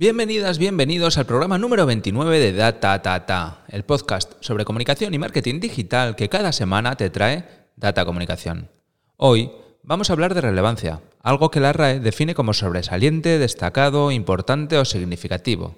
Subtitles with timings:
[0.00, 5.60] Bienvenidas, bienvenidos al programa número 29 de Data Tata, el podcast sobre comunicación y marketing
[5.60, 7.44] digital que cada semana te trae
[7.76, 8.70] Data Comunicación.
[9.18, 9.50] Hoy
[9.82, 14.86] vamos a hablar de relevancia, algo que la RAE define como sobresaliente, destacado, importante o
[14.86, 15.76] significativo.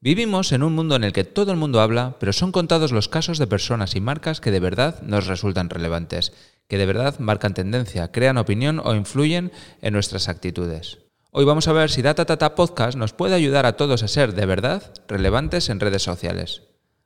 [0.00, 3.08] Vivimos en un mundo en el que todo el mundo habla, pero son contados los
[3.08, 6.32] casos de personas y marcas que de verdad nos resultan relevantes,
[6.68, 9.50] que de verdad marcan tendencia, crean opinión o influyen
[9.82, 10.98] en nuestras actitudes.
[11.38, 14.32] Hoy vamos a ver si Data Tata Podcast nos puede ayudar a todos a ser
[14.32, 16.62] de verdad relevantes en redes sociales.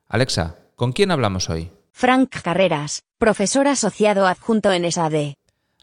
[0.06, 1.73] Alexa, ¿con quién hablamos hoy?
[1.91, 5.34] Frank Carreras, profesor asociado adjunto en SAD.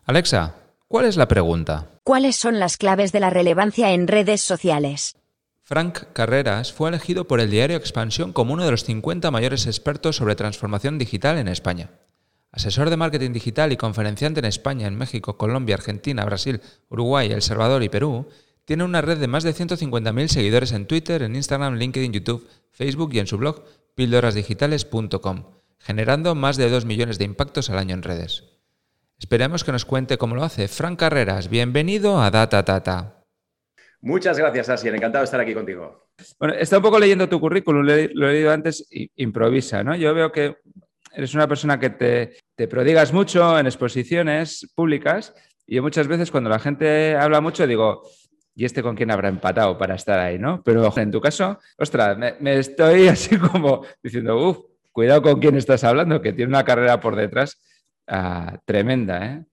[0.06, 0.56] Alexa,
[0.88, 1.90] ¿cuál es la pregunta?
[2.06, 5.18] ¿Cuáles son las claves de la relevancia en redes sociales?
[5.64, 10.16] Frank Carreras fue elegido por el diario Expansión como uno de los 50 mayores expertos
[10.16, 11.90] sobre transformación digital en España.
[12.52, 17.42] Asesor de marketing digital y conferenciante en España, en México, Colombia, Argentina, Brasil, Uruguay, El
[17.42, 18.28] Salvador y Perú,
[18.66, 23.14] tiene una red de más de 150.000 seguidores en Twitter, en Instagram, LinkedIn, YouTube, Facebook
[23.14, 23.64] y en su blog
[23.96, 25.46] pildorasdigitales.com,
[25.80, 28.44] generando más de 2 millones de impactos al año en redes.
[29.20, 30.68] Esperemos que nos cuente cómo lo hace.
[30.68, 33.24] Frank Carreras, bienvenido a Data Tata.
[34.02, 34.94] Muchas gracias, Asier.
[34.94, 36.08] Encantado de estar aquí contigo.
[36.40, 39.96] Bueno, está un poco leyendo tu currículum, lo he, leído antes, improvisa, ¿no?
[39.96, 40.58] Yo veo que
[41.18, 45.34] eres una persona que te, prodigas mucho en exposiciones públicas
[45.66, 48.04] y muchas veces cuando la gente habla mucho digo,
[48.54, 50.62] ¿y este con quién habrá empatado para estar ahí, no?
[50.64, 54.60] Pero en tu caso, ostras, me, estoy así como diciendo, uff,
[54.92, 57.60] cuidado con quién estás hablando, que tiene una carrera por detrás
[58.06, 59.46] ah, tremenda, ¿eh?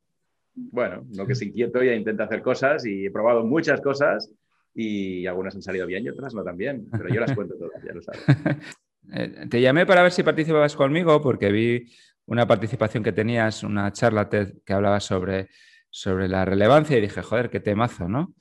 [0.56, 4.30] Bueno, lo que sí inquieto ya intenta hacer cosas y he probado muchas cosas
[4.74, 7.82] y algunas han salido bien y otras no tan bien, pero yo las cuento todas,
[7.82, 8.22] ya lo sabes.
[9.12, 11.86] Eh, te llamé para ver si participabas conmigo porque vi
[12.26, 15.48] una participación que tenías, una charla que hablaba sobre,
[15.90, 18.34] sobre la relevancia y dije, joder, qué temazo, ¿no?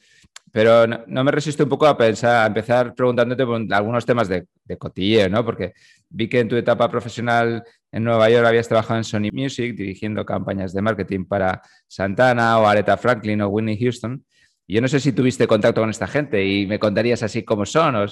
[0.52, 4.78] Pero no, me resisto un poco a pensar, a empezar preguntándote algunos temas de, de
[4.78, 5.44] cotilleo, ¿no?
[5.44, 5.74] Porque
[6.10, 10.24] vi que en tu etapa profesional en Nueva York habías trabajado en Sony Music dirigiendo
[10.26, 14.24] campañas de marketing para Santana o Aretha Franklin o Whitney Houston.
[14.68, 17.66] Y yo no sé si tuviste contacto con esta gente y me contarías así cómo
[17.66, 18.06] son, o,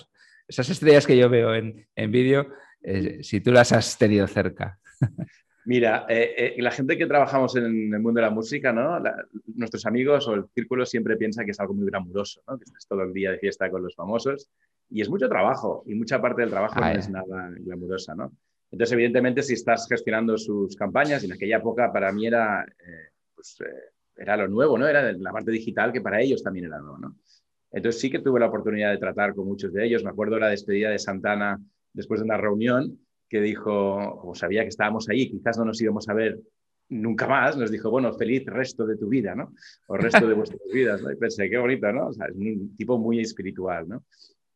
[0.52, 2.48] esas estrellas que yo veo en, vídeo,
[2.82, 4.80] eh, si tú las has tenido cerca.
[5.66, 9.02] Mira, eh, eh, la gente que trabajamos en el mundo de la música, ¿no?
[9.56, 12.58] nuestros amigos o el círculo siempre piensa que es algo muy glamuroso, ¿no?
[12.58, 14.50] que estás todo el día de fiesta con los famosos
[14.90, 18.14] y es mucho trabajo y mucha parte del trabajo no es nada glamurosa.
[18.14, 18.34] ¿no?
[18.72, 22.66] Entonces, evidentemente, si estás gestionando sus campañas, y en aquella época para mí era,
[23.36, 23.58] pues,
[24.18, 24.86] era lo nuevo, ¿no?
[24.86, 26.98] era la parte digital que para ellos también era nuevo.
[26.98, 27.16] ¿no?
[27.72, 30.04] Entonces sí que tuve la oportunidad de tratar con muchos de ellos.
[30.04, 31.60] Me acuerdo la despedida de Santana
[31.94, 33.00] después de una reunión
[33.30, 36.40] que dijo, como sabía que estábamos ahí, quizás no nos íbamos a ver
[36.90, 39.54] nunca más, nos dijo, bueno, feliz resto de tu vida, ¿no?
[39.88, 41.12] O resto de vuestras vidas, ¿no?
[41.12, 42.08] Y pensé, qué bonito, ¿no?
[42.08, 44.04] O sea, es un tipo muy espiritual, ¿no?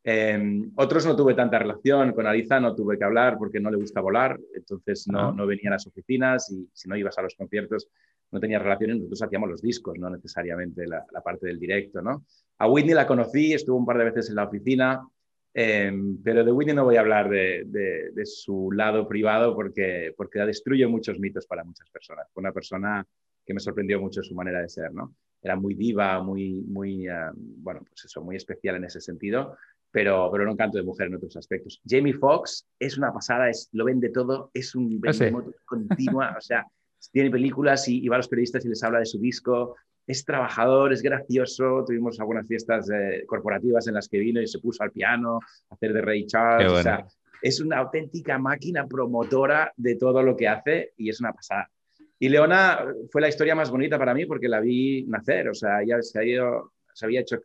[0.03, 3.77] Em, otros no tuve tanta relación, con Aliza no tuve que hablar porque no le
[3.77, 7.33] gusta volar, entonces no, no venía a las oficinas y si no ibas a los
[7.33, 7.87] conciertos
[8.31, 12.25] no tenía relaciones, nosotros hacíamos los discos, no necesariamente la, parte del directo, ¿no?
[12.57, 15.07] A Whitney la conocí, estuvo un par de veces en la oficina,
[15.53, 20.85] em, pero de Whitney no voy a hablar de, su lado privado porque, porque destruye
[20.87, 22.27] muchos mitos para muchas personas.
[22.33, 23.05] Fue una persona
[23.45, 25.15] que me sorprendió mucho su manera de ser, ¿no?
[25.41, 29.55] Era muy diva, muy, muy, em, bueno, pues eso, muy especial en ese sentido,
[29.91, 31.81] pero, pero no un canto de mujer en otros aspectos.
[31.87, 36.41] Jamie Foxx es una pasada, es, lo vende todo, es un ah, vende continua, o
[36.41, 36.65] sea,
[37.11, 39.75] tiene películas y, va a los periodistas y les habla de su disco.
[40.07, 41.83] Es trabajador, es gracioso.
[41.85, 45.39] Tuvimos algunas fiestas eh, corporativas en las que vino y se puso al piano
[45.69, 46.71] a hacer de Ray Charles.
[46.71, 47.05] O sea,
[47.41, 51.69] es una auténtica máquina promotora de todo lo que hace y es una pasada.
[52.17, 52.79] Y Leona
[53.11, 55.49] fue la historia más bonita para mí porque la vi nacer.
[55.49, 57.37] O sea, ella se, ha ido, se había hecho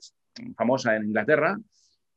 [0.57, 1.59] famosa en Inglaterra,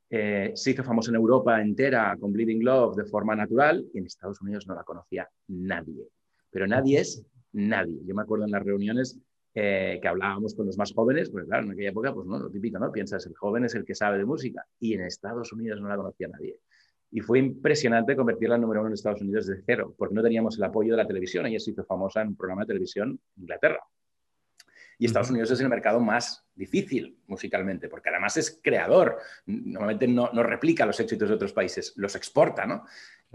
[0.10, 4.06] eh, se hizo famosa en Europa entera con Bleeding Love de forma natural y en
[4.06, 6.08] Estados Unidos no la conocía nadie.
[6.52, 8.00] Pero nadie es nadie.
[8.06, 9.20] Yo me acuerdo en las reuniones
[9.56, 12.50] eh, que hablábamos con los más jóvenes, pues claro, en aquella época, pues no, lo
[12.50, 12.92] típico, ¿no?
[12.92, 14.66] Piensas, el joven es el que sabe de música.
[14.80, 16.60] Y en Estados Unidos no la conocía nadie.
[17.12, 20.58] Y fue impresionante convertirla en número uno en Estados Unidos desde cero, porque no teníamos
[20.58, 21.46] el apoyo de la televisión.
[21.46, 23.80] Ella se hizo famosa en un programa de televisión en Inglaterra.
[24.98, 29.20] Y Estados Unidos es el mercado más difícil musicalmente, porque además es creador.
[29.46, 32.86] Normalmente no, no, replica los éxitos de otros países, los exporta, ¿no?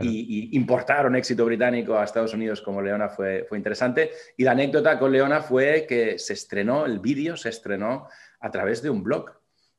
[0.00, 4.10] Y, importar un éxito británico a Estados Unidos como Leona fue, fue interesante.
[4.36, 8.06] Y la anécdota con Leona fue que se estrenó, el vídeo se estrenó
[8.40, 9.32] a través de un blog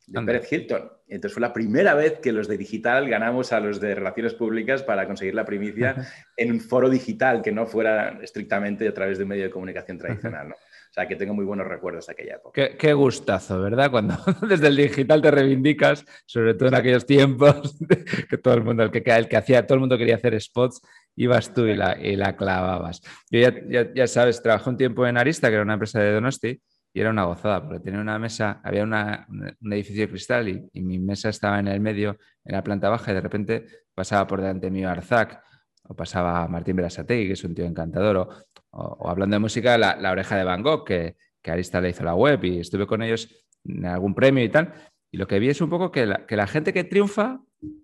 [0.07, 0.91] de Pérez Hilton.
[1.07, 4.83] Entonces fue la primera vez que los de digital ganamos a los de relaciones públicas
[4.83, 5.95] para conseguir la primicia
[6.37, 9.97] en un foro digital que no fuera estrictamente a través de un medio de comunicación
[9.97, 10.49] tradicional.
[10.49, 10.55] ¿no?
[10.99, 12.77] Sea, que tengo muy buenos recuerdos de aquella época.
[12.77, 13.89] Qué, gustazo, ¿verdad?
[13.91, 14.15] Cuando
[14.47, 17.77] desde el digital te reivindicas, sobre todo en aquellos tiempos,
[18.29, 20.81] que todo el mundo, el que, el que hacía, todo el mundo quería hacer spots,
[21.15, 23.01] ibas tú y la, y la clavabas.
[23.29, 26.61] Yo ya, ya, sabes, trabajé un tiempo en Arista, que era una empresa de Donosti,
[26.91, 30.81] y era una gozada, porque tenía una mesa, había un edificio de cristal y, y,
[30.81, 34.41] mi mesa estaba en el medio, en la planta baja, y de repente pasaba por
[34.41, 35.43] delante mío Arzac,
[35.89, 40.37] o pasaba Martín Berasategui, que es un tío encantador, o, hablando de música, la, Oreja
[40.37, 43.27] de Van Gogh, que, que, Arista le hizo la web y estuve con ellos
[43.65, 44.73] en algún premio y tal.
[45.11, 47.41] Y lo que vi es un poco que la, que la gente que triunfa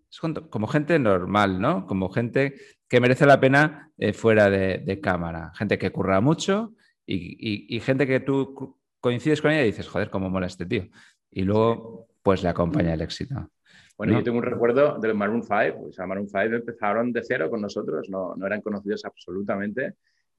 [0.10, 1.88] es como gente normal, ¿no?
[1.88, 2.54] Como gente
[2.88, 5.51] que merece la pena eh, fuera de, cámara.
[5.56, 6.74] Gente que curra mucho
[7.08, 10.88] y, y, gente que tú coincides con ella y dices, joder, cómo mola este tío.
[11.31, 13.50] Y luego, pues le acompaña el éxito.
[13.97, 15.88] Bueno, yo tengo un recuerdo del Maroon 5.
[15.88, 19.94] O sea, Maroon 5 empezaron de cero con nosotros, no, no eran conocidos absolutamente.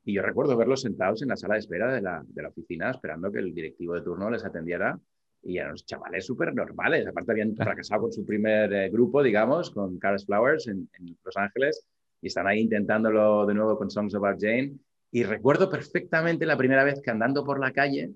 [0.04, 2.90] Y yo recuerdo verlos sentados en la sala de espera de la, de la oficina,
[2.90, 4.98] esperando que el directivo de turno les atendiera.
[5.42, 7.06] Y eran los chavales súper normales.
[7.06, 11.36] Aparte, habían fracasado con su primer eh, grupo, digamos, con Carlos Flowers en, en, Los
[11.36, 11.86] Ángeles.
[12.20, 14.74] Y están ahí intentándolo de nuevo con Songs About Jane.
[15.10, 18.12] Y recuerdo perfectamente la primera vez que andando por la calle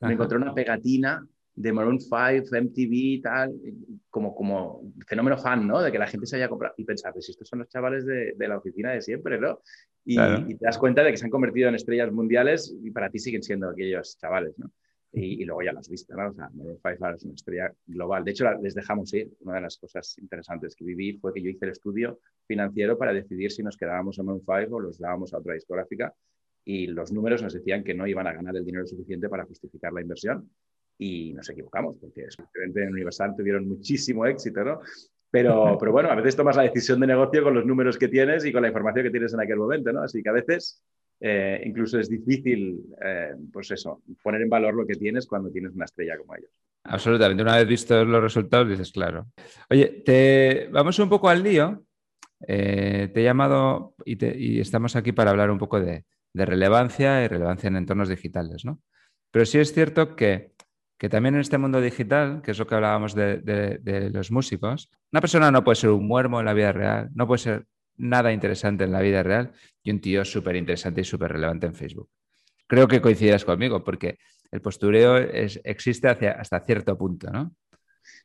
[0.00, 1.26] me encontré una pegatina
[1.56, 2.10] de Maroon 5,
[2.50, 3.54] MTV y tal,
[4.10, 5.80] como, como fenómeno fan, ¿no?
[5.80, 6.74] De que la gente se haya comprado.
[6.76, 9.60] Y pensar, pues estos son los chavales de, de la oficina de siempre, ¿no?
[10.04, 13.08] Y, y, te das cuenta de que se han convertido en estrellas mundiales y para
[13.08, 14.70] ti siguen siendo aquellos chavales, ¿no?
[15.12, 16.30] Y, y luego ya lo has visto, ¿no?
[16.30, 18.24] O sea, Maroon 5 es una estrella global.
[18.24, 19.30] De hecho, les dejamos ir.
[19.40, 22.18] Una de las cosas interesantes que viví fue que yo hice el estudio
[22.48, 26.12] financiero para decidir si nos quedábamos a Maroon 5 o los dábamos a otra discográfica.
[26.64, 29.92] Y los números nos decían que no iban a ganar el dinero suficiente para justificar
[29.92, 30.50] la inversión
[30.98, 32.26] y nos equivocamos, porque
[32.56, 34.80] en Universal tuvieron muchísimo éxito, ¿no?
[35.30, 38.44] Pero, pero bueno, a veces tomas la decisión de negocio con los números que tienes
[38.44, 40.02] y con la información que tienes en aquel momento, ¿no?
[40.02, 40.82] Así que a veces
[41.20, 45.72] eh, incluso es difícil, eh, pues eso, poner en valor lo que tienes cuando tienes
[45.72, 46.50] una estrella como ellos.
[46.84, 47.42] Absolutamente.
[47.42, 49.28] Una vez visto los resultados, dices, claro.
[49.70, 50.68] Oye, te...
[50.70, 51.82] vamos un poco al lío.
[52.46, 54.36] Eh, te he llamado y, te...
[54.38, 56.04] y, estamos aquí para hablar un poco de,
[56.34, 58.80] de relevancia y relevancia en entornos digitales, ¿no?
[59.30, 60.53] Pero sí es cierto que
[61.04, 65.20] que también en este mundo digital, que es lo que hablábamos de, los músicos, una
[65.20, 67.66] persona no puede ser un muermo en la vida real, no puede ser
[67.98, 69.52] nada interesante en la vida real
[69.82, 72.08] y un tío súper interesante y súper relevante en Facebook.
[72.66, 74.16] Creo que coincidirás conmigo, porque
[74.50, 77.54] el postureo existe hasta cierto punto, ¿no?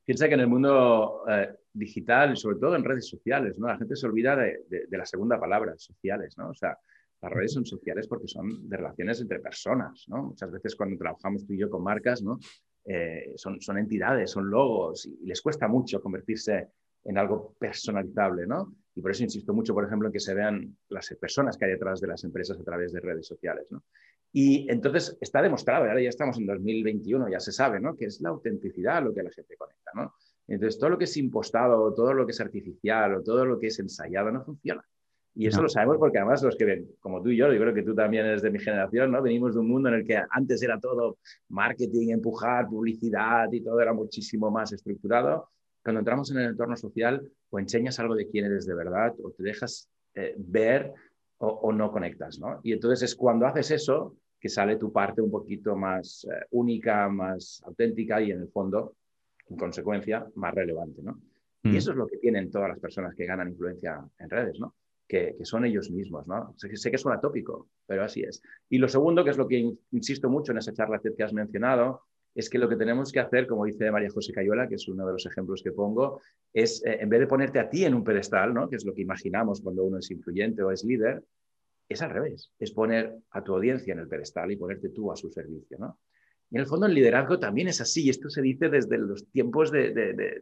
[0.05, 3.67] Piensa que en el mundo eh, digital, sobre todo en redes sociales, ¿no?
[3.67, 6.37] la gente se olvida de, la segunda palabra, sociales.
[6.37, 6.51] ¿no?
[6.51, 6.77] O sea,
[7.21, 10.23] las redes son sociales porque son de relaciones entre personas, ¿no?
[10.23, 12.39] Muchas veces cuando trabajamos tú y yo con marcas, ¿no?
[12.85, 16.69] Eh, son, son entidades, son logos y les cuesta mucho convertirse
[17.03, 18.75] en algo personalizable, ¿no?
[18.95, 21.71] Y por eso insisto mucho, por ejemplo, en que se vean las personas que hay
[21.71, 23.83] detrás de las empresas a través de redes sociales, ¿no?
[24.31, 27.95] Y entonces está demostrado, ahora ya estamos en 2021, ya se sabe, ¿no?
[27.95, 30.13] Que es la autenticidad lo que la gente conecta, ¿no?
[30.47, 33.67] Entonces todo lo que es impostado, todo lo que es artificial o todo lo que
[33.67, 34.83] es ensayado no funciona.
[35.39, 37.73] Y eso lo sabemos porque además los que ven, como tú y yo, yo creo
[37.73, 39.21] que tú también eres de mi generación, ¿no?
[39.21, 43.79] Venimos de un mundo en el que antes era todo marketing, empujar, publicidad y todo
[43.79, 45.47] era muchísimo más estructurado.
[45.81, 49.31] Cuando entramos en el entorno social, o enseñas algo de quién eres de verdad, o
[49.31, 50.91] te dejas eh, ver
[51.37, 52.59] o, no conectas, ¿no?
[52.61, 57.07] Y entonces es cuando haces eso que sale tu parte un poquito más eh, única,
[57.07, 58.95] más auténtica y en el fondo,
[59.47, 61.17] en consecuencia, más relevante, ¿no?
[61.63, 61.75] Y mm.
[61.77, 64.75] eso es lo que tienen todas las personas que ganan influencia en redes, ¿no?
[65.09, 66.53] Que, son ellos mismos, ¿no?
[66.55, 68.41] Sé, sé, que suena tópico, pero así es.
[68.69, 72.03] Y lo segundo, que es lo que insisto mucho en esa charla que has mencionado,
[72.35, 75.05] es que lo que tenemos que hacer, como dice María José Cayola, que es uno
[75.07, 76.21] de los ejemplos que pongo,
[76.53, 78.69] es eh, en vez de ponerte a ti en un pedestal, ¿no?
[78.69, 81.23] que es lo que imaginamos cuando uno es influyente o es líder,
[81.87, 85.15] es al revés, es poner a tu audiencia en el pedestal y ponerte tú a
[85.15, 85.79] su servicio.
[85.79, 85.99] ¿no?
[86.51, 89.27] Y en el fondo el liderazgo también es así, y esto se dice desde los
[89.31, 90.41] tiempos de,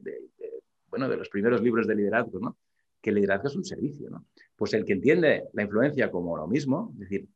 [0.89, 2.57] bueno, de los primeros libros de liderazgo, ¿no?
[3.01, 4.09] que el liderazgo es un servicio.
[4.09, 4.25] ¿no?
[4.57, 7.27] Pues el que entiende la influencia como lo mismo, es decir,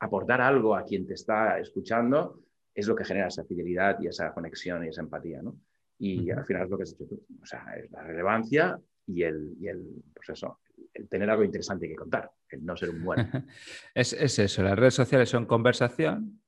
[0.00, 2.40] aportar algo a quien te está escuchando,
[2.74, 5.56] es lo que genera esa fidelidad y esa conexión y esa empatía, ¿no?
[5.98, 9.22] Y al final es lo que has dicho tú, o sea, es la relevancia y
[9.22, 10.58] el, y el pues eso,
[10.94, 13.22] el tener algo interesante que contar, el no ser un bueno.
[13.94, 16.42] es, es, eso, las redes sociales son conversación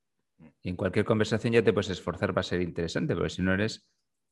[0.62, 3.86] y en cualquier conversación ya te puedes esforzar para ser interesante, porque si no eres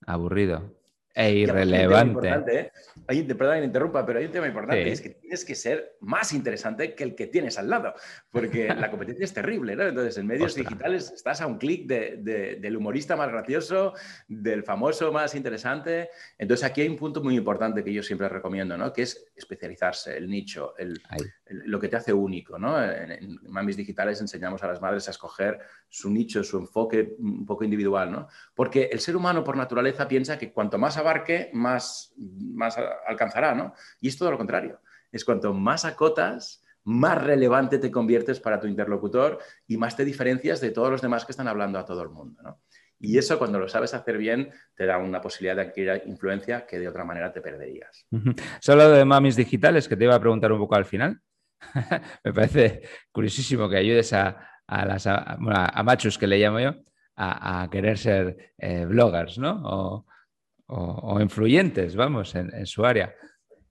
[0.06, 0.81] aburrido.
[1.14, 2.58] E irrelevante.
[2.58, 2.72] ¿eh?
[3.06, 5.96] Hay, perdón que me interrumpa, pero hay un tema importante, es que tienes que ser
[6.00, 7.94] más interesante que el que tienes al lado,
[8.30, 9.84] porque la competencia es terrible, ¿no?
[9.84, 13.92] Entonces, en medios digitales estás a un clic del humorista más gracioso,
[14.26, 16.08] del famoso más interesante.
[16.38, 18.90] Entonces, aquí hay un punto muy importante que yo siempre recomiendo, ¿no?
[18.92, 20.98] Que es especializarse, el nicho, el,
[21.50, 22.82] lo que te hace único, ¿no?
[22.82, 25.60] En, en, Mamis Digitales enseñamos a las madres a escoger
[25.92, 28.26] su nicho, su enfoque un poco individual, ¿no?
[28.54, 33.74] Porque el ser humano por naturaleza piensa que cuanto más abarque, más, más alcanzará, ¿no?
[34.00, 34.80] Y es todo lo contrario.
[35.12, 40.62] Es cuanto más acotas, más relevante te conviertes para tu interlocutor y más te diferencias
[40.62, 42.62] de todos los demás que están hablando a todo el mundo, ¿no?
[42.98, 46.78] Y eso, cuando lo sabes hacer bien, te da una posibilidad de adquirir influencia que
[46.78, 48.06] de otra manera te perderías.
[48.60, 51.20] Solo de mamis digitales, que te iba a preguntar un poco al final.
[52.24, 54.51] Me parece curiosísimo que ayudes a,
[54.86, 56.74] las a, machos que le llamo yo
[57.16, 60.04] a, querer ser eh, bloggers, ¿no?
[60.66, 63.14] O, influyentes, vamos, en, su área.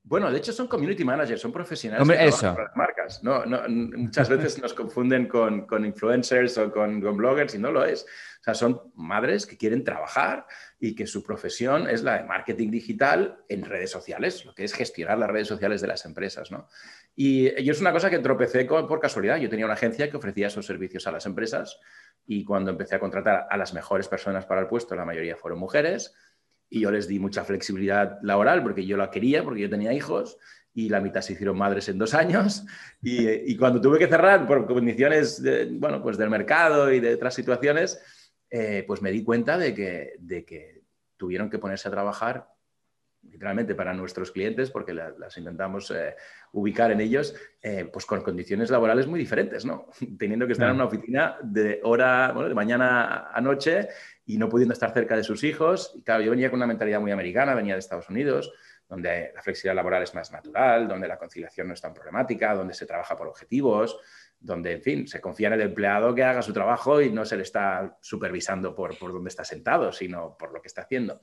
[0.04, 2.56] Bueno, de hecho son community managers, son profesionales eso.
[2.58, 3.24] las marcas.
[3.24, 8.06] No, muchas veces nos confunden con, influencers o con, con, bloggers y no lo es.
[8.42, 10.46] O sea, son madres que quieren trabajar
[10.80, 14.74] y que su profesión es la de marketing digital en redes sociales, lo que es
[14.74, 16.68] gestionar las redes sociales de las empresas, ¿no?
[17.16, 19.38] Y yo es una cosa que tropecé por casualidad.
[19.38, 21.80] Yo tenía una agencia que ofrecía esos servicios a las empresas
[22.26, 25.60] y cuando empecé a contratar a las mejores personas para el puesto, la mayoría fueron
[25.60, 26.14] mujeres
[26.70, 30.38] y yo les di mucha flexibilidad laboral porque yo la quería, porque yo tenía hijos
[30.74, 32.66] y la mitad se hicieron madres en dos años
[33.02, 37.16] y, y cuando tuve que cerrar por condiciones de, bueno, pues del mercado y de
[37.16, 38.02] otras situaciones,
[38.50, 40.84] eh, pues me di cuenta de que, de que
[41.16, 42.51] tuvieron que ponerse a trabajar
[43.24, 46.16] literalmente para nuestros clientes, porque las intentamos eh,
[46.54, 49.88] ubicar en ellos, eh, pues con condiciones laborales muy diferentes, ¿no?
[50.18, 53.90] Teniendo que estar en una oficina de hora, bueno, de mañana a noche
[54.26, 55.94] y no pudiendo estar cerca de sus hijos.
[55.96, 58.52] Y claro, yo venía con una mentalidad muy americana, venía de Estados Unidos,
[58.88, 62.74] donde la flexibilidad laboral es más natural, donde la conciliación no es tan problemática, donde
[62.74, 63.98] se trabaja por objetivos,
[64.42, 67.38] donde, en fin, se confía en el empleado que haga su trabajo y no se
[67.38, 71.22] le está supervisando por, por dónde está sentado, sino por lo que está haciendo.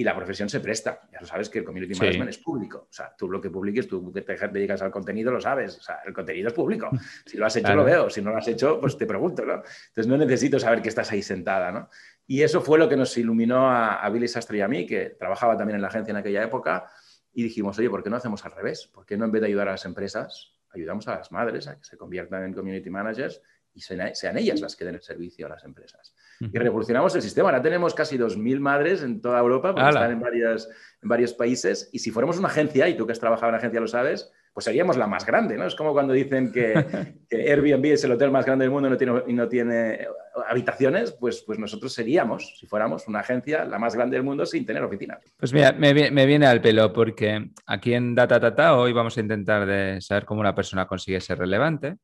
[0.00, 0.98] Y la profesión se presta.
[1.12, 2.86] Ya lo sabes que el community management es público.
[2.88, 5.76] O sea, tú lo que publiques, tú que te dedicas al contenido, lo sabes.
[5.76, 6.88] O sea, el contenido es público.
[7.26, 8.08] Si lo has hecho, lo veo.
[8.08, 9.56] Si no lo has hecho, pues te pregunto, ¿no?
[9.88, 11.90] Entonces no necesito saber que estás ahí sentada, ¿no?
[12.26, 15.10] Y eso fue lo que nos iluminó a, a Billy Sastre y a mí, que
[15.18, 16.90] trabajaba también en la agencia en aquella época,
[17.34, 18.86] y dijimos, oye, ¿por qué no hacemos al revés?
[18.86, 21.76] ¿Por qué no en vez de ayudar a las empresas, ayudamos a las madres a
[21.76, 23.42] que se conviertan en community managers
[23.74, 26.14] y sean, ellas las que den el servicio a las empresas.
[26.40, 27.50] Y revolucionamos el sistema.
[27.50, 30.68] Ahora tenemos casi 2.000 madres en toda Europa, porque están en, varias,
[31.02, 31.90] en varios países.
[31.92, 34.64] Y si fuéramos una agencia, y tú que has trabajado en agencia lo sabes, pues
[34.64, 35.66] seríamos la más grande, ¿no?
[35.66, 36.74] Es como cuando dicen que,
[37.30, 40.06] Airbnb es el hotel más grande del mundo y no tiene, y no tiene
[40.48, 44.66] habitaciones, pues, pues nosotros seríamos, si fuéramos una agencia, la más grande del mundo sin
[44.66, 45.20] tener oficinas.
[45.36, 49.66] Pues mira, me, viene al pelo porque aquí en Data Tata hoy vamos a intentar
[49.66, 51.96] de saber cómo una persona consigue ser relevante.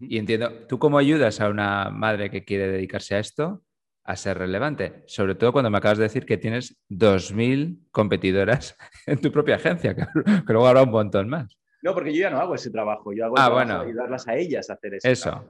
[0.00, 3.62] Y entiendo, ¿tú cómo ayudas a una madre que quiere dedicarse a esto
[4.04, 5.02] a ser relevante?
[5.06, 9.94] Sobre todo cuando me acabas de decir que tienes 2.000 competidoras en tu propia agencia,
[10.46, 11.58] que luego habrá un montón más.
[11.82, 13.80] No, porque yo ya no hago ese trabajo, yo hago ah, el bueno.
[13.80, 15.44] de ayudarlas a ellas a hacer eso.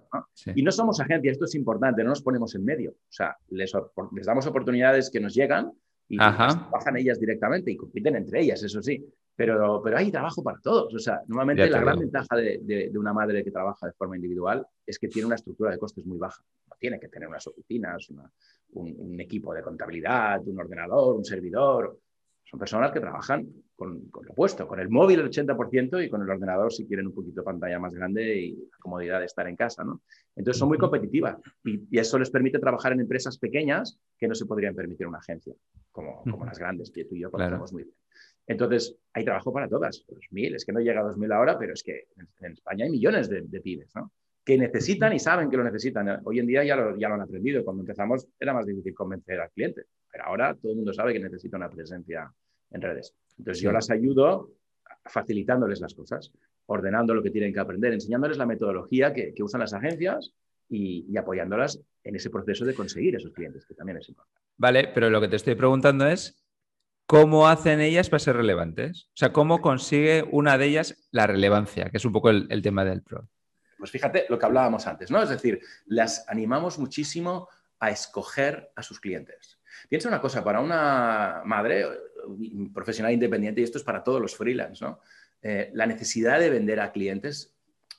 [0.54, 2.92] Y no somos agencias, esto es importante, no nos ponemos en medio.
[2.92, 3.70] O sea, les,
[4.24, 5.70] damos oportunidades que nos llegan
[6.08, 9.06] y trabajan ellas directamente y compiten entre ellas, eso sí.
[9.34, 10.94] Pero, pero hay trabajo para todos.
[10.94, 14.66] O sea, normalmente la gran ventaja de, de, una madre que trabaja de forma individual
[14.86, 16.42] es que tiene una estructura de costes muy baja.
[16.68, 21.98] No tiene que tener unas oficinas, un, un equipo de contabilidad, un ordenador, un servidor.
[22.44, 26.22] Son personas que trabajan con, con, lo opuesto, con el móvil el 80% y con
[26.22, 29.56] el ordenador si quieren un poquito pantalla más grande y la comodidad de estar en
[29.56, 29.84] casa.
[29.84, 30.02] ¿no?
[30.36, 34.46] Entonces son muy competitivas y, eso les permite trabajar en empresas pequeñas que no se
[34.46, 35.54] podrían permitir una agencia,
[35.90, 37.96] como, como las grandes que tú y yo conocemos muy bien.
[38.52, 40.04] Entonces, hay trabajo para todas.
[40.06, 42.06] 2.000, es que no llega a 2.000 ahora, pero es que
[42.40, 44.12] en, España hay millones de, de pymes, ¿no?
[44.44, 46.20] que necesitan y saben que lo necesitan.
[46.24, 47.64] Hoy en día ya lo, ya lo han aprendido.
[47.64, 51.20] Cuando empezamos era más difícil convencer al cliente, pero ahora todo el mundo sabe que
[51.20, 52.32] necesita una presencia
[52.70, 53.14] en redes.
[53.38, 54.50] Entonces yo las ayudo
[55.04, 56.32] facilitándoles las cosas,
[56.66, 60.32] ordenando lo que tienen que aprender, enseñándoles la metodología que, usan las agencias
[60.68, 64.40] y, apoyándolas en ese proceso de conseguir esos clientes, que también es importante.
[64.56, 66.41] Vale, pero lo que te estoy preguntando es,
[67.12, 69.08] ¿cómo hacen ellas para ser relevantes?
[69.08, 71.90] O sea, ¿cómo consigue una de ellas la relevancia?
[71.90, 73.28] Que es un poco el, tema del PRO.
[73.76, 75.22] Pues fíjate lo que hablábamos antes, ¿no?
[75.22, 77.50] Es decir, las animamos muchísimo
[77.80, 79.58] a escoger a sus clientes.
[79.90, 81.84] Piensa una cosa, para una madre
[82.72, 85.00] profesional independiente, y esto es para todos los freelance, ¿no?
[85.42, 87.54] Eh, la necesidad de vender a clientes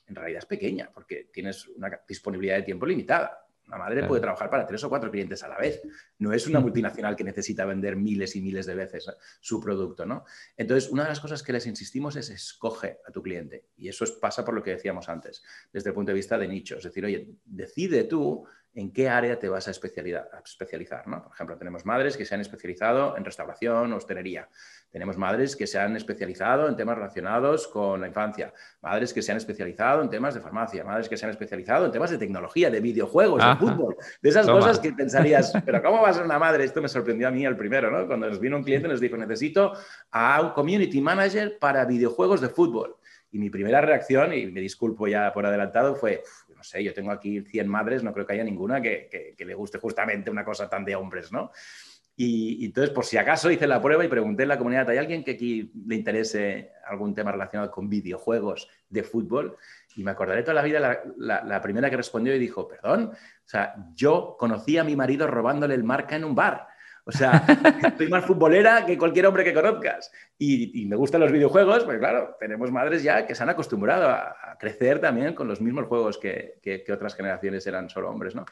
[0.08, 3.43] en realidad es pequeña, porque tienes una disponibilidad de tiempo limitada.
[3.66, 5.80] Una madre puede trabajar para tres o cuatro clientes a la vez.
[6.18, 9.06] No es una multinacional que necesita vender miles y miles de veces
[9.40, 10.24] su producto, ¿no?
[10.56, 13.64] Entonces, una de las cosas que les insistimos es escoge a tu cliente.
[13.76, 15.42] Y eso pasa por lo que decíamos antes,
[15.72, 16.76] desde el punto de vista de nicho.
[16.76, 21.06] Es decir, oye, decide tú en qué área te vas a especializar.
[21.06, 21.22] ¿no?
[21.22, 24.48] Por ejemplo, tenemos madres que se han especializado en restauración, hostelería.
[24.90, 28.52] Tenemos madres que se han especializado en temas relacionados con la infancia.
[28.80, 30.84] Madres que se han especializado en temas de farmacia.
[30.84, 33.96] Madres que se han especializado en temas de tecnología, de videojuegos, de fútbol.
[34.20, 36.64] De esas cosas que pensarías, pero ¿cómo va a ser una madre?
[36.64, 38.06] Esto me sorprendió a mí el primero, ¿no?
[38.06, 39.72] Cuando nos vino un cliente nos dijo, necesito
[40.10, 42.96] a un community manager para videojuegos de fútbol.
[43.34, 46.22] Y mi primera reacción, y me disculpo ya por adelantado, fue,
[46.72, 50.44] yo tengo aquí 100 madres, no creo que haya ninguna que, le guste justamente una
[50.44, 51.50] cosa tan de hombres, ¿no?
[52.16, 55.24] Y, entonces, por si acaso, hice la prueba y pregunté en la comunidad, ¿hay alguien
[55.24, 59.56] que aquí le interese algún tema relacionado con videojuegos de fútbol?
[59.96, 63.48] Y me acordaré toda la vida la, la, primera que respondió y dijo, perdón, o
[63.48, 66.68] sea, yo conocí a mi marido robándole el marca en un bar.
[67.06, 67.44] O sea,
[67.86, 70.10] estoy más futbolera que cualquier hombre que conozcas.
[70.38, 74.56] Y, me gustan los videojuegos, pues claro, tenemos madres ya que se han acostumbrado a,
[74.58, 78.46] crecer también con los mismos juegos que, otras generaciones eran solo hombres, ¿no?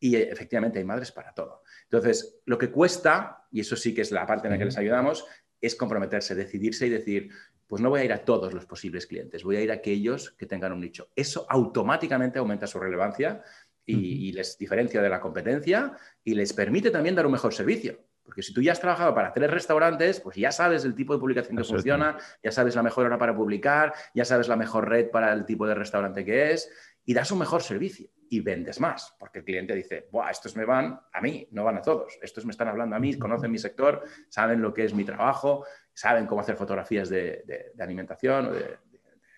[0.00, 1.62] Y efectivamente hay madres para todo.
[1.84, 4.78] Entonces, lo que cuesta, y eso sí que es la parte en la que les
[4.78, 5.26] ayudamos,
[5.60, 7.30] es comprometerse, decidirse y decir,
[7.66, 10.30] pues no voy a ir a todos los posibles clientes, voy a ir a aquellos
[10.30, 11.10] que tengan un nicho.
[11.14, 13.42] Eso automáticamente aumenta su relevancia
[13.88, 17.98] y, les diferencia de la competencia y les permite también dar un mejor servicio.
[18.22, 21.18] Porque si tú ya has trabajado para tres restaurantes, pues ya sabes el tipo de
[21.18, 25.10] publicación que funciona, ya sabes la mejor hora para publicar, ya sabes la mejor red
[25.10, 26.70] para el tipo de restaurante que es
[27.06, 30.66] y das un mejor servicio y vendes más, porque el cliente dice, Buah, estos me
[30.66, 33.56] van a mí, no van a todos, estos me están hablando a mí, conocen mi
[33.56, 35.64] sector, saben lo que es mi trabajo,
[35.94, 38.76] saben cómo hacer fotografías de, alimentación o de,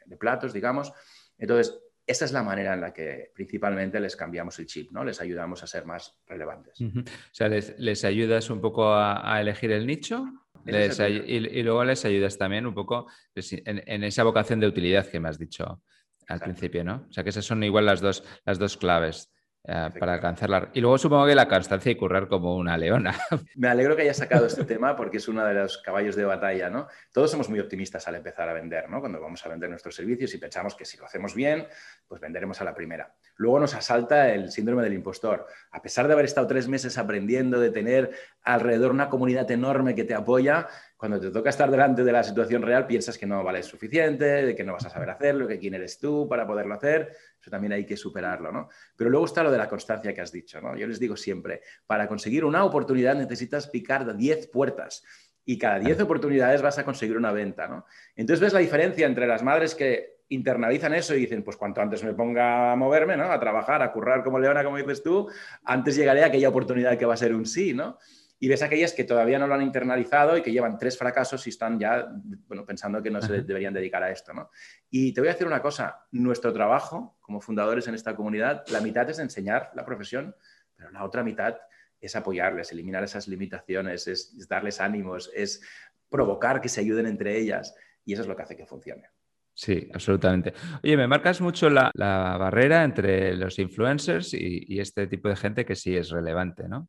[0.05, 0.93] de platos, digamos.
[1.39, 1.81] Entonces,
[2.11, 5.05] esa es la manera en la que principalmente les cambiamos el chip, ¿no?
[5.05, 6.81] Les ayudamos a ser más relevantes.
[6.81, 10.25] O sea, les, ayudas un poco a, elegir el nicho
[10.67, 15.39] y, luego les ayudas también un poco en, esa vocación de utilidad que me has
[15.39, 15.83] dicho
[16.27, 17.07] al principio, ¿no?
[17.09, 19.33] O sea, que esas son igual las dos, las dos claves.
[19.63, 20.71] Eh, para alcanzarla.
[20.73, 23.15] Y luego supongo que la constancia y currar como una leona.
[23.57, 26.71] Me alegro que hayas sacado este tema porque es uno de los caballos de batalla,
[26.71, 26.89] ¿no?
[27.13, 29.01] Todos somos muy optimistas al empezar a vender, ¿no?
[29.01, 31.67] Cuando vamos a vender nuestros servicios y pensamos que si lo hacemos bien,
[32.09, 33.13] pues venderemos a la primera.
[33.37, 35.47] Luego nos asalta el síndrome del impostor.
[35.73, 38.13] A pesar de haber estado tres meses aprendiendo, de tener
[38.43, 42.63] alrededor una comunidad enorme que te apoya, cuando te toca estar delante de la situación
[42.63, 45.75] real, piensas que no vale suficiente, de que no vas a saber hacerlo, que quién
[45.75, 47.17] eres tú para poderlo hacer.
[47.41, 48.69] Eso también hay que superarlo, ¿no?
[48.97, 50.77] Pero luego está lo de la constancia que has dicho, ¿no?
[50.77, 55.03] Yo les digo siempre, para conseguir una oportunidad necesitas picar 10 puertas
[55.45, 57.87] y cada 10 oportunidades vas a conseguir una venta, ¿no?
[58.15, 62.05] Entonces ves la diferencia entre las madres que internalizan eso y dicen, pues cuanto antes
[62.05, 63.33] me ponga a moverme, ¿no?
[63.33, 65.29] A trabajar, a currar como leona, como dices tú,
[65.65, 67.99] antes llegaré a aquella oportunidad que va a ser un sí, ¿no?
[68.43, 71.51] Y ves aquellas que todavía no lo han internalizado y que llevan tres fracasos y
[71.51, 72.11] están ya
[72.49, 74.33] bueno, pensando que no se deberían dedicar a esto.
[74.33, 74.51] ¿no?
[74.89, 78.81] Y te voy a decir una cosa, nuestro trabajo como fundadores en esta comunidad, la
[78.81, 80.35] mitad es enseñar la profesión,
[80.75, 81.59] pero la otra mitad
[82.01, 85.61] es apoyarles, eliminar esas limitaciones, es, darles ánimos, es
[86.09, 87.75] provocar que se ayuden entre ellas
[88.07, 89.11] y eso es lo que hace que funcione.
[89.53, 90.55] Sí, absolutamente.
[90.83, 95.67] Oye, me marcas mucho la, barrera entre los influencers y, y, este tipo de gente
[95.67, 96.89] que sí es relevante, ¿no?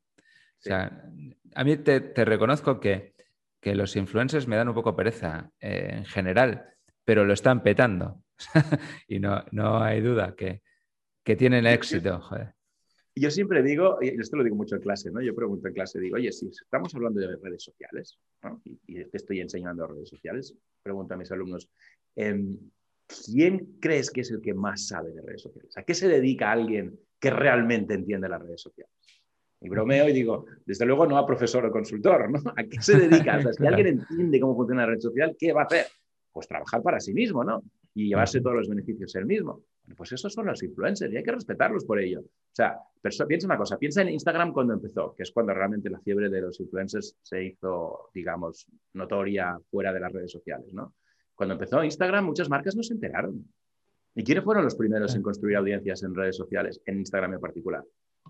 [0.62, 1.12] O sea,
[1.56, 3.14] a mí te, reconozco que,
[3.64, 6.66] los influencers me dan un poco pereza eh, en general,
[7.04, 8.24] pero lo están petando.
[9.08, 10.62] y no, no hay duda que,
[11.24, 12.22] tienen éxito.
[13.16, 15.22] Yo siempre digo, y esto lo digo mucho en clase, ¿no?
[15.22, 18.20] Yo pregunto en clase, digo, oye, si estamos hablando de redes sociales,
[18.64, 21.70] y, te estoy enseñando redes sociales, pregunto a mis alumnos,
[22.16, 22.58] em,
[23.26, 25.76] ¿quién crees que es el que más sabe de redes sociales?
[25.78, 28.94] ¿A qué se dedica alguien que realmente entiende las redes sociales?
[29.62, 32.40] Y bromeo y digo, desde luego no a profesor o consultor, ¿no?
[32.58, 33.38] ¿A qué se dedica?
[33.38, 35.86] O sea, si alguien entiende cómo funciona la red social, ¿qué va a hacer?
[36.32, 37.62] Pues trabajar para sí mismo, ¿no?
[37.94, 39.64] Y llevarse todos los beneficios él mismo.
[39.96, 42.22] Pues esos son los influencers y hay que respetarlos por ello.
[42.22, 42.78] O sea,
[43.28, 46.42] piensa una cosa, piensa en Instagram cuando empezó, que es cuando realmente la fiebre de
[46.42, 50.96] los influencers se hizo, digamos, notoria fuera de las redes sociales, ¿no?
[51.36, 53.46] Cuando empezó Instagram, muchas marcas no se enteraron.
[54.16, 57.84] ¿Y quiénes fueron los primeros en construir audiencias en redes sociales, en Instagram en particular?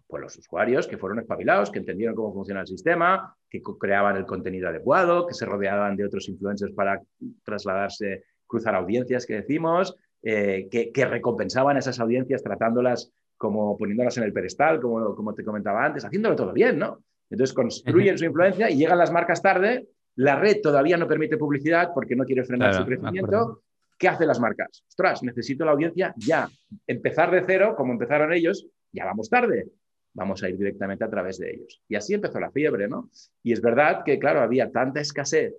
[0.07, 4.25] Pues los usuarios que fueron espabilados, que entendieron cómo funciona el sistema, que creaban el
[4.25, 7.01] contenido adecuado, que se rodeaban de otros influencers para
[7.43, 14.23] trasladarse, cruzar audiencias que decimos, eh, que, recompensaban a esas audiencias tratándolas como poniéndolas en
[14.23, 16.99] el pedestal, como, como te comentaba antes, haciéndolo todo bien, ¿no?
[17.29, 21.91] Entonces construyen su influencia y llegan las marcas tarde, la red todavía no permite publicidad
[21.93, 23.63] porque no quiere frenar su crecimiento.
[23.97, 24.83] ¿Qué hacen las marcas?
[24.87, 26.49] Ostras, necesito la audiencia ya.
[26.85, 29.67] Empezar de cero, como empezaron ellos, ya vamos tarde.
[30.13, 31.81] Vamos a ir directamente a través de ellos.
[31.87, 33.09] Y así empezó la fiebre, ¿no?
[33.43, 35.53] Y es verdad que, claro, había tanta escasez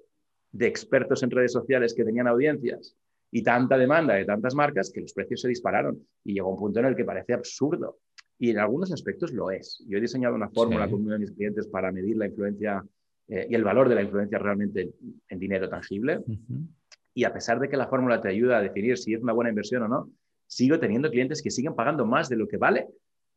[0.51, 2.95] de expertos en redes sociales que tenían audiencias
[3.31, 6.81] y tanta demanda de tantas marcas que los precios se dispararon y llegó un punto
[6.81, 7.99] en el que parece absurdo.
[8.39, 9.83] Y en algunos aspectos lo es.
[9.89, 12.85] Yo he diseñado una fórmula con uno de mis clientes para medir la influencia
[13.29, 14.93] eh, y el valor de la influencia realmente
[15.29, 16.21] en, dinero tangible.
[17.15, 19.51] Y a pesar de que la fórmula te ayuda a definir si es una buena
[19.51, 20.11] inversión o no,
[20.47, 22.89] sigo teniendo clientes que siguen pagando más de lo que vale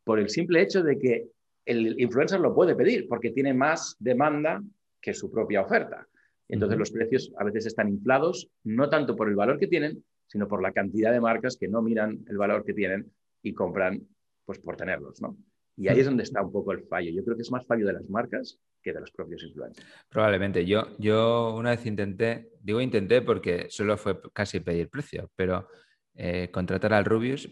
[0.05, 1.27] por el simple hecho de que
[1.65, 4.63] el influencer lo puede pedir porque tiene más demanda
[5.01, 6.07] que su propia oferta.
[6.47, 10.47] Entonces los precios a veces están inflados, no tanto por el valor que tienen, sino
[10.47, 14.01] por la cantidad de marcas que no miran el valor que tienen y compran
[14.45, 15.35] pues por tenerlos, ¿no?
[15.77, 17.11] Y ahí es donde está un poco el fallo.
[17.11, 19.85] Yo creo que es más fallo de las marcas que de los propios influencers.
[20.09, 20.65] Probablemente.
[20.65, 25.67] Yo, yo una vez intenté, digo intenté porque solo fue casi pedir precio, pero
[26.13, 27.49] eh, contratar al Rubius,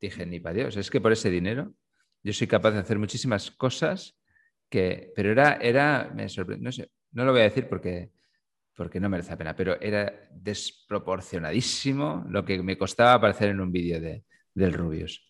[0.00, 1.72] dije, ni para Dios, es que por ese dinero
[2.22, 4.18] yo soy capaz de hacer muchísimas cosas
[4.68, 8.10] que, pero era, era, me sorprendió, no sé, no lo voy a decir porque,
[8.74, 13.70] porque no merece la pena, pero era desproporcionadísimo lo que me costaba aparecer en un
[13.70, 15.28] vídeo de, del Rubius.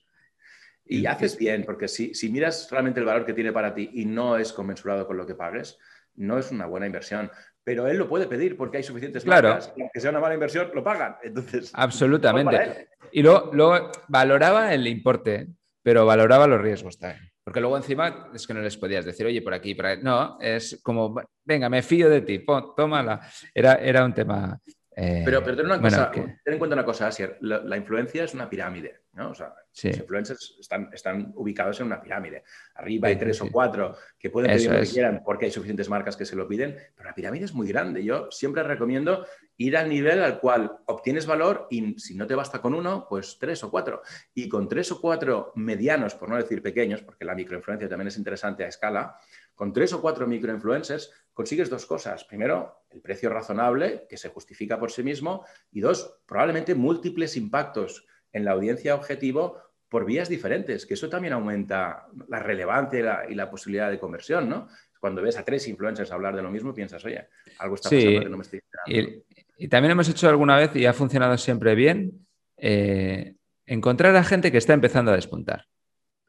[0.84, 4.04] Y haces bien, porque si, si miras realmente el valor que tiene para ti y
[4.04, 5.78] no es conmensurado con lo que pagues,
[6.16, 7.30] no es una buena inversión.
[7.64, 9.50] Pero él lo puede pedir porque hay suficientes claro.
[9.50, 11.16] marcas que sea una mala inversión, lo pagan.
[11.22, 12.88] Entonces, Absolutamente.
[13.12, 15.48] Y luego, luego valoraba el importe,
[15.82, 17.30] pero valoraba los riesgos también.
[17.44, 19.98] Porque luego encima es que no les podías decir, oye, por aquí, por ahí.
[20.00, 21.14] No, es como,
[21.44, 22.44] venga, me fío de ti,
[22.76, 23.20] tómala.
[23.52, 24.60] Era, era un tema
[24.94, 27.38] eh, pero, pero ten, una cosa, ten, en cuenta una cosa, Asier.
[27.40, 29.04] La, influencia es una pirámide.
[29.12, 29.30] ¿no?
[29.30, 32.44] O sea, los influencers están, están, ubicados en una pirámide.
[32.74, 36.16] Arriba hay tres o cuatro que pueden pedir lo que quieran porque hay suficientes marcas
[36.16, 38.04] que se lo piden, pero la pirámide es muy grande.
[38.04, 42.60] Yo siempre recomiendo ir al nivel al cual obtienes valor y si no te basta
[42.60, 44.02] con uno, pues tres o cuatro.
[44.34, 48.16] Y con tres o cuatro medianos, por no decir pequeños, porque la microinfluencia también es
[48.18, 49.16] interesante a escala,
[49.54, 52.24] con tres o cuatro microinfluencers consigues dos cosas.
[52.24, 58.06] Primero, el precio razonable, que se justifica por sí mismo, y dos, probablemente múltiples impactos
[58.32, 63.50] en la audiencia objetivo por vías diferentes, que eso también aumenta la relevancia y la,
[63.50, 64.68] posibilidad de conversión, ¿no?
[64.98, 68.28] Cuando ves a tres influencers hablar de lo mismo, piensas, oye, algo está pasando que
[68.28, 69.24] no me estoy enterando.
[69.58, 73.34] Y, también hemos hecho alguna vez, y ha funcionado siempre bien, eh,
[73.66, 75.66] encontrar a gente que está empezando a despuntar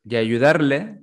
[0.04, 1.00] y ayudarle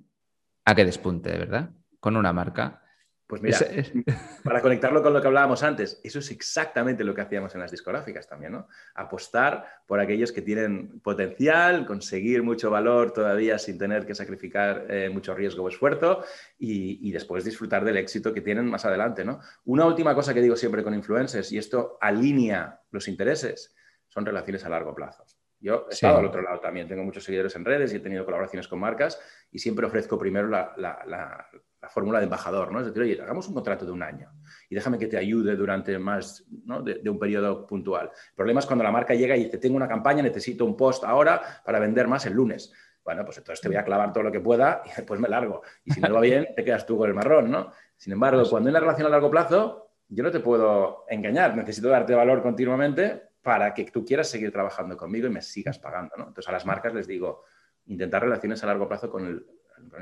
[0.64, 2.82] a que despunte, de verdad con una marca.
[3.30, 3.58] Pues mira,
[4.42, 7.70] para conectarlo con lo que hablábamos antes, eso es exactamente lo que hacíamos en las
[7.70, 8.66] discográficas también, ¿no?
[8.96, 15.10] Apostar por aquellos que tienen potencial, conseguir mucho valor todavía sin tener que sacrificar eh,
[15.10, 16.24] mucho riesgo o esfuerzo
[16.58, 19.38] y, y, después disfrutar del éxito que tienen más adelante, ¿no?
[19.64, 23.76] Una última cosa que digo siempre con influencers, y esto alinea los intereses,
[24.08, 25.24] son relaciones a largo plazo.
[25.61, 28.25] Yo he estado al otro lado también, tengo muchos seguidores en redes y he tenido
[28.25, 29.20] colaboraciones con marcas
[29.53, 31.46] y siempre ofrezco primero la,
[31.88, 32.81] fórmula de embajador, ¿no?
[32.81, 34.31] Es decir, oye, hagamos un contrato de un año
[34.68, 38.07] y déjame que te ayude durante más de, un periodo puntual.
[38.07, 41.05] El problema es cuando la marca llega y dice, tengo una campaña, necesito un post
[41.05, 42.73] ahora para vender más el lunes.
[43.03, 45.62] Bueno, pues entonces te voy a clavar todo lo que pueda y después me largo.
[45.85, 47.73] Y si no va bien, te quedas tú con el marrón, ¿no?
[47.96, 51.88] Sin embargo, cuando hay una relación a largo plazo, yo no te puedo engañar, necesito
[51.88, 56.14] darte valor continuamente para que tú quieras seguir trabajando conmigo y me sigas pagando.
[56.16, 56.29] ¿no?
[56.29, 57.44] Entonces a las marcas les digo,
[57.87, 59.46] intentar relaciones a largo plazo con el,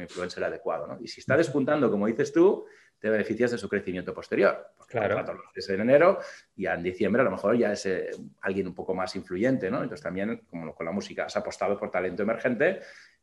[0.00, 0.88] influencer adecuado.
[0.88, 0.98] ¿no?
[1.00, 2.66] Y si está despuntando, como dices tú,
[2.98, 4.72] te beneficias de su crecimiento posterior.
[4.76, 5.22] Porque claro.
[5.34, 6.18] lo haces en enero
[6.56, 9.70] y en diciembre a lo mejor ya es eh, alguien un poco más influyente.
[9.70, 9.76] ¿no?
[9.82, 12.80] Entonces también, como con la música, has apostado por talento emergente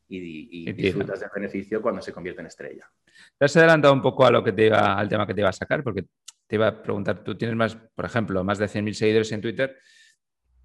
[0.07, 2.89] y, disfrutas del beneficio cuando se convierte en estrella.
[3.37, 5.49] Te has adelantado un poco a lo que te iba, al tema que te iba
[5.49, 6.05] a sacar, porque
[6.47, 9.77] te iba a preguntar, tú tienes más, por ejemplo, más de 100.000 seguidores en Twitter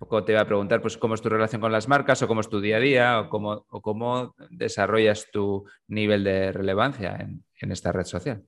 [0.01, 2.41] poco te va a preguntar pues, cómo es tu relación con las marcas o cómo
[2.41, 7.93] es tu día a día o cómo, cómo desarrollas tu nivel de relevancia en, esta
[7.93, 8.43] red social.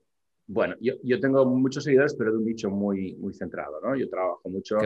[0.47, 3.79] Bueno, yo, yo, tengo muchos seguidores, pero de un nicho muy, muy centrado.
[3.81, 3.95] ¿no?
[3.95, 4.77] Yo trabajo mucho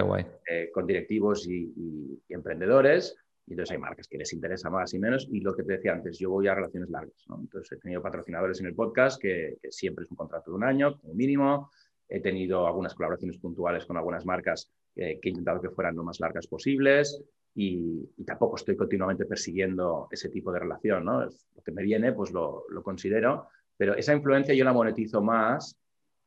[0.45, 3.15] eh, con directivos y, emprendedores,
[3.47, 5.25] y entonces hay marcas que les interesa más y menos.
[5.32, 7.23] Y lo que te decía antes, yo voy a relaciones largas.
[7.30, 7.39] ¿no?
[7.39, 10.65] Entonces he tenido patrocinadores en el podcast que, que siempre es un contrato de un
[10.65, 11.71] año, como mínimo.
[12.09, 16.19] He tenido algunas colaboraciones puntuales con algunas marcas que he intentado que fueran lo más
[16.19, 17.21] largas posibles
[17.53, 21.05] y, tampoco estoy continuamente persiguiendo ese tipo de relación.
[21.05, 21.23] ¿no?
[21.23, 25.75] Lo que me viene, pues lo, lo, considero, pero esa influencia yo la monetizo más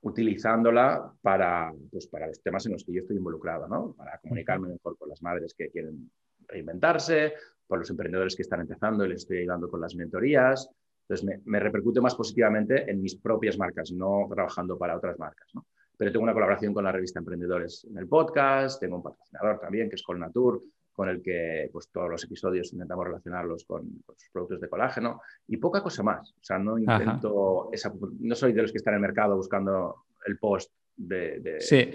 [0.02, 3.94] utilizándola para, pues, para los temas en los que yo estoy involucrado, ¿no?
[3.96, 6.10] para comunicarme mejor con las madres que quieren
[6.48, 7.34] reinventarse,
[7.66, 10.68] por los emprendedores que están empezando y les estoy ayudando con las mentorías.
[11.10, 15.48] Entonces, me, me repercute más positivamente en mis propias marcas, no trabajando para otras marcas.
[15.54, 15.66] ¿no?
[16.00, 19.90] pero tengo una colaboración con la revista Emprendedores en el podcast, tengo un patrocinador también,
[19.90, 20.62] que es Colnatur,
[20.94, 25.58] con el que pues, todos los episodios intentamos relacionarlos con, sus productos de colágeno y
[25.58, 26.30] poca cosa más.
[26.30, 30.06] O sea, no intento, esa, no soy de los que están en el mercado buscando
[30.24, 31.56] el post de...
[31.60, 31.90] sí,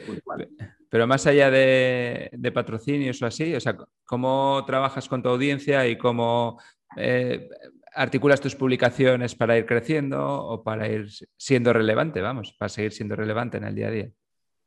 [0.87, 5.97] pero más allá de, patrocinios o así, o sea, ¿cómo trabajas con tu audiencia y
[5.97, 6.59] cómo
[6.95, 7.49] eh,
[7.95, 13.15] articulas tus publicaciones para ir creciendo o para ir siendo relevante, vamos, para seguir siendo
[13.15, 14.09] relevante en el día a día?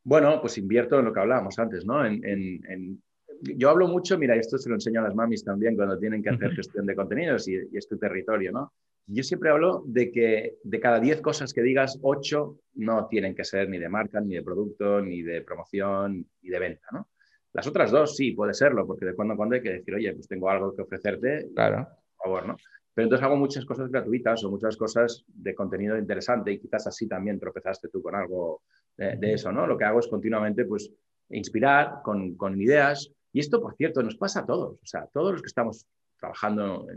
[0.04, 2.04] Bueno, pues invierto en lo que hablábamos antes, ¿no?
[2.04, 3.02] En,
[3.42, 6.30] Yo hablo mucho, mira, esto se lo enseño a las mamis también cuando tienen que
[6.30, 8.72] hacer gestión de contenidos y, y es tu territorio, ¿no?
[9.06, 13.44] Yo siempre hablo de que de cada 10 cosas que digas, 8 no tienen que
[13.44, 17.08] ser ni de marca, ni de producto, ni de promoción, ni de venta, ¿no?
[17.54, 20.12] Las otras dos sí, puede serlo, porque de cuando en cuando hay que decir, oye,
[20.12, 21.88] pues tengo algo que ofrecerte, claro.
[22.16, 22.56] por favor, ¿no?
[22.98, 27.06] Pero entonces hago muchas cosas gratuitas o muchas cosas de contenido interesante y quizás así
[27.06, 28.62] también tropezaste tú con algo
[28.96, 29.68] de, eso, ¿no?
[29.68, 30.90] Lo que hago es continuamente, pues,
[31.28, 33.08] inspirar con, con, ideas.
[33.32, 34.80] Y esto, por cierto, nos pasa a todos.
[34.82, 35.86] O sea, todos los que estamos
[36.18, 36.88] trabajando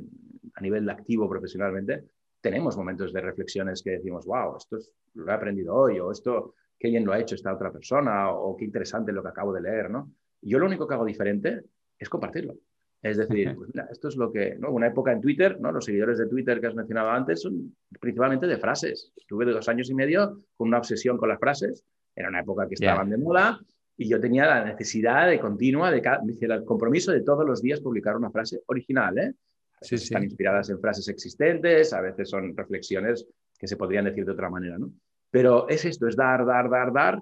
[0.55, 2.05] a nivel activo profesionalmente,
[2.41, 4.79] tenemos momentos de reflexiones que decimos, wow, esto
[5.13, 8.57] lo he aprendido hoy, o esto, qué bien lo ha hecho esta otra persona, o,
[8.57, 10.11] qué interesante lo que acabo de leer, ¿no?
[10.41, 11.61] Y yo lo único que hago diferente
[11.99, 12.55] es compartirlo.
[13.01, 14.69] Es decir, pues mira, esto es lo que, ¿no?
[14.69, 15.71] Una época en Twitter, ¿no?
[15.71, 19.11] Los seguidores de Twitter que has mencionado antes son principalmente de frases.
[19.15, 21.83] Estuve dos años y medio con una obsesión con las frases.
[22.15, 23.59] Era una época que estaban de moda
[23.97, 26.01] y yo tenía la necesidad de continua, de
[26.41, 29.33] el compromiso de todos los días publicar una frase original, ¿eh?
[29.81, 34.31] Sí, Están inspiradas en frases existentes, a veces son reflexiones que se podrían decir de
[34.31, 34.91] otra manera, ¿no?
[35.31, 37.21] Pero es esto, es dar, dar, dar, dar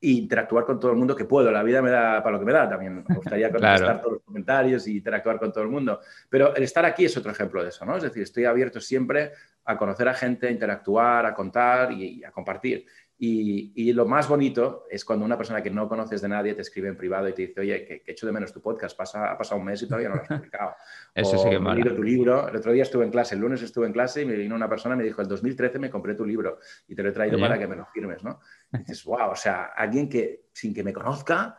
[0.00, 1.50] e interactuar con todo el mundo que puedo.
[1.50, 3.04] La vida me da para lo que me da también.
[3.06, 6.00] Me gustaría contestar todos los comentarios y interactuar con todo el mundo.
[6.28, 7.96] Pero el estar aquí es otro ejemplo de eso, ¿no?
[7.96, 9.32] Es decir, estoy abierto siempre
[9.64, 12.86] a conocer a gente, a interactuar, a contar y a compartir.
[13.20, 16.86] Y, lo más bonito es cuando una persona que no conoces de nadie te escribe
[16.86, 19.60] en privado y te dice, oye, que, echo de menos tu podcast, Pasa, ha pasado
[19.60, 20.74] un mes y todavía no lo has publicado.
[21.14, 22.48] Eso sí que tu libro.
[22.48, 24.68] El otro día estuve en clase, el lunes estuve en clase y me vino una
[24.68, 27.40] persona y me dijo, el 2013 me compré tu libro y te lo he traído
[27.40, 28.38] para que me lo firmes, ¿no?
[28.72, 31.58] Y dices, wow, o sea, alguien que sin que me conozca,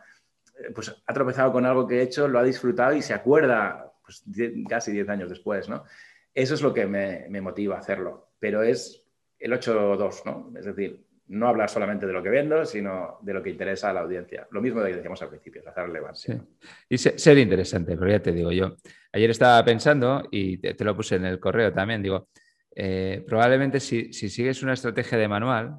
[0.58, 3.92] eh, pues ha tropezado con algo que he hecho, lo ha disfrutado y se acuerda
[4.02, 4.24] pues,
[4.66, 5.84] casi 10 años después, ¿no?
[6.32, 9.04] Eso es lo que me, me motiva a hacerlo, pero es
[9.38, 10.58] el 8-2, ¿no?
[10.58, 13.92] Es decir, no hablar solamente de lo que vendo, sino de lo que interesa a
[13.92, 14.48] la audiencia.
[14.50, 16.44] Lo mismo de que decíamos al principio, hacer relevancia.
[16.88, 18.74] Y ser interesante, pero ya te digo yo.
[19.12, 22.28] Ayer estaba pensando, y te, lo puse en el correo también, digo,
[22.74, 25.78] eh, probablemente si, sigues una estrategia de manual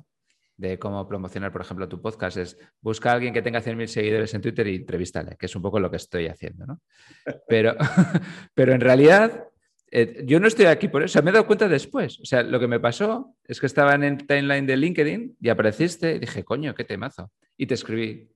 [0.55, 4.33] de cómo promocionar, por ejemplo, tu podcast, es busca a alguien que tenga 100.000 seguidores
[4.33, 6.81] en Twitter y entrevístale, que es un poco lo que estoy haciendo, ¿no?
[7.49, 7.75] Pero,
[8.55, 9.50] pero en realidad
[9.93, 12.19] eh, yo no estoy aquí por eso, o sea, me he dado cuenta después.
[12.21, 15.49] O sea, lo que me pasó es que estaba en el timeline de LinkedIn y
[15.49, 17.31] apareciste y dije, coño, qué temazo.
[17.57, 18.29] Y te escribí.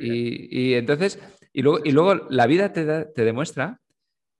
[0.00, 1.18] Y, entonces,
[1.52, 3.80] y luego, y luego la vida te, te, demuestra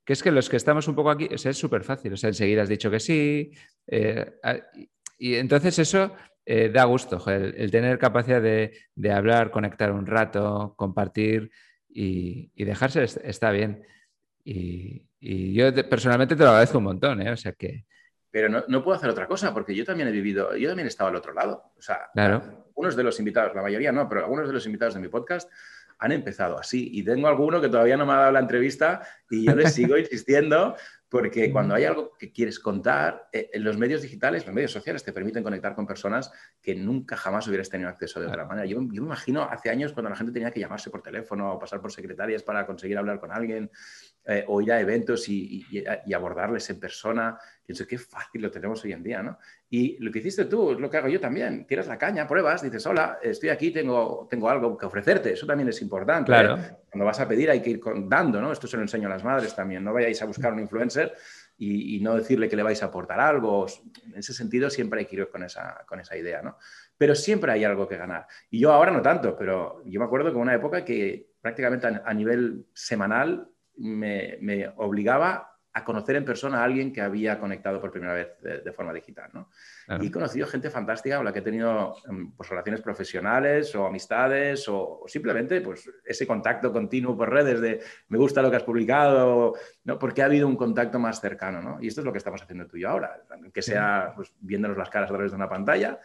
[0.04, 2.12] que es que los que estamos un poco aquí, o sea, es súper fácil.
[2.12, 3.52] O sea, enseguida has dicho que sí.
[3.86, 4.32] Eh,
[5.18, 10.74] y entonces eso eh, da gusto, el, tener capacidad de, de, hablar, conectar un rato,
[10.76, 11.50] compartir
[11.88, 13.82] y, y dejarse está bien.
[14.44, 17.32] Y, y yo personalmente te lo agradezco un montón, ¿eh?
[17.32, 17.86] O sea que...
[18.30, 20.88] Pero no, no, puedo hacer otra cosa, porque yo también he vivido, yo también he
[20.88, 21.72] estado al otro lado.
[21.78, 22.66] O sea, claro.
[22.74, 25.48] unos de los invitados, la mayoría no, pero algunos de los invitados de mi podcast
[25.98, 26.90] han empezado así.
[26.92, 29.96] Y tengo alguno que todavía no me ha dado la entrevista y yo les sigo
[29.98, 30.76] insistiendo
[31.08, 35.12] porque cuando hay algo que quieres contar, eh, los medios digitales, los medios sociales te
[35.12, 38.66] permiten conectar con personas que nunca jamás hubieras tenido acceso de otra manera.
[38.66, 41.58] Yo, yo, me imagino hace años cuando la gente tenía que llamarse por teléfono o
[41.58, 43.70] pasar por secretarias para conseguir hablar con alguien
[44.26, 45.84] eh, o ir a eventos y,
[46.14, 47.38] abordarles en persona.
[47.62, 49.38] Pienso, qué fácil lo tenemos hoy en día, ¿no?
[49.68, 51.66] Y lo que hiciste tú es lo que hago yo también.
[51.66, 55.34] Tiras la caña, pruebas, dices, hola, estoy aquí, tengo, tengo algo que ofrecerte.
[55.34, 56.28] Eso también es importante.
[56.28, 56.58] Claro.
[56.90, 58.50] Cuando vas a pedir hay que ir dando, ¿no?
[58.50, 59.84] Esto se lo enseño a las madres también.
[59.84, 61.14] No vayáis a buscar un influencer
[61.58, 63.66] y, no decirle que le vais a aportar algo.
[64.06, 66.56] En ese sentido siempre hay que ir con esa, con esa idea, ¿no?
[66.96, 68.26] Pero siempre hay algo que ganar.
[68.50, 72.14] Y yo ahora no tanto, pero yo me acuerdo que una época que prácticamente a
[72.14, 78.14] nivel semanal me, obligaba a conocer en persona a alguien que había conectado por primera
[78.14, 79.28] vez de, forma digital.
[79.32, 79.50] ¿no?
[80.00, 83.84] Y he conocido gente fantástica con la que he tenido em, pues, relaciones profesionales o
[83.84, 88.62] amistades o, simplemente pues, ese contacto continuo por redes de me gusta lo que has
[88.62, 89.98] publicado, ¿no?
[89.98, 91.60] porque ha habido un contacto más cercano.
[91.60, 91.82] ¿no?
[91.82, 93.20] Y esto es lo que estamos haciendo tú y yo ahora,
[93.52, 95.98] que sea pues, viéndonos las caras a través de una pantalla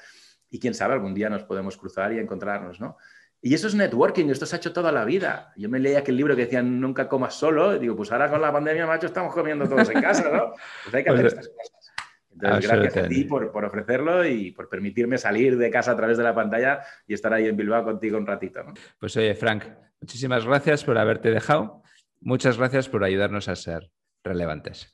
[0.49, 2.79] y quién sabe, algún día nos podemos cruzar y encontrarnos.
[2.79, 2.97] ¿no?
[3.41, 5.53] Y eso es networking, esto se ha hecho toda la vida.
[5.55, 8.41] Yo me leía aquel libro que decía nunca comas solo, y digo, pues ahora con
[8.41, 10.53] la pandemia, macho, estamos comiendo todos en casa, ¿no?
[10.83, 11.93] Pues hay que hacer pues, estas cosas.
[12.31, 16.17] Entonces, gracias a ti por, por, ofrecerlo y por permitirme salir de casa a través
[16.17, 18.63] de la pantalla y estar ahí en Bilbao contigo un ratito.
[18.63, 18.73] ¿no?
[18.99, 19.63] Pues oye, Frank,
[19.99, 21.83] muchísimas gracias por haberte dejado
[22.21, 23.89] Muchas gracias por ayudarnos a ser
[24.25, 24.91] relevantes.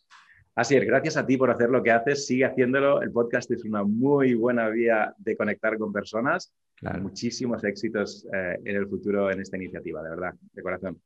[0.53, 3.01] Así es, gracias a ti por hacer lo que haces, sigue haciéndolo.
[3.01, 6.53] El podcast es una muy buena vía de conectar con personas.
[7.01, 11.01] Muchísimos éxitos eh, en el futuro en esta iniciativa, de verdad, de corazón.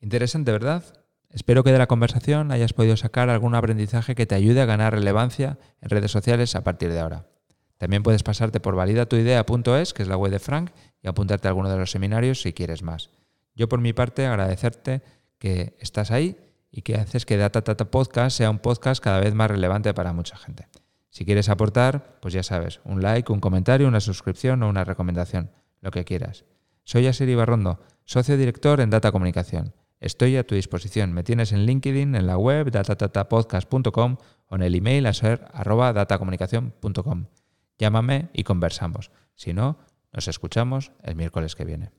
[0.00, 0.82] Interesante, ¿verdad?
[1.30, 4.94] Espero que de la conversación hayas podido sacar algún aprendizaje que te ayude a ganar
[4.94, 7.26] relevancia en redes sociales a partir de ahora.
[7.78, 10.70] También puedes pasarte por validatuidea.es, que es la web de Frank,
[11.02, 13.10] y apuntarte a alguno de los seminarios si quieres más.
[13.54, 15.02] Yo por mi parte agradecerte
[15.38, 16.36] que estás ahí
[16.70, 20.12] y que haces que Data Tata Podcast sea un podcast cada vez más relevante para
[20.12, 20.66] mucha gente.
[21.12, 25.50] Si quieres aportar, pues ya sabes, un like, un comentario, una suscripción o una recomendación,
[25.82, 26.46] lo que quieras.
[26.84, 29.74] Soy Asiri Barrondo, socio director en Data Comunicación.
[30.00, 31.12] Estoy a tu disposición.
[31.12, 35.92] Me tienes en LinkedIn, en la web datatatapodcast.com o en el email a ser arroba
[35.92, 37.26] datacomunicación.com.
[37.78, 39.10] Llámame y conversamos.
[39.34, 39.80] Si no,
[40.14, 41.90] nos escuchamos el miércoles que viene.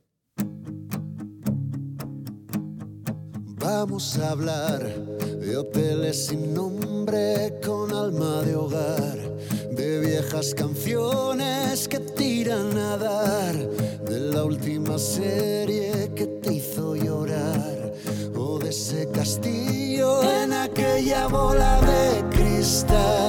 [3.64, 9.18] Vamos a hablar de hoteles sin nombre con alma de hogar,
[9.72, 17.94] de viejas canciones que tiran a dar, de la última serie que te hizo llorar,
[18.36, 23.23] o de ese castillo en aquella bola de cristal,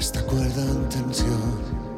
[0.00, 1.89] esta cuerda en tensión.